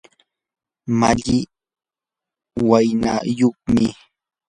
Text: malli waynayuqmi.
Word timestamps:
malli 0.99 1.37
waynayuqmi. 2.67 3.85